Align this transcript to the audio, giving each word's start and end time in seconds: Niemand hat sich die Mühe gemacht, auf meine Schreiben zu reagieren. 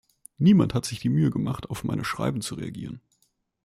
Niemand 0.39 0.73
hat 0.73 0.83
sich 0.85 0.99
die 0.99 1.09
Mühe 1.09 1.29
gemacht, 1.29 1.69
auf 1.69 1.83
meine 1.83 2.03
Schreiben 2.05 2.41
zu 2.41 2.55
reagieren. 2.55 3.01